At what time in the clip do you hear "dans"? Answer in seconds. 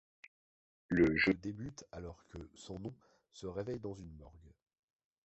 3.79-3.93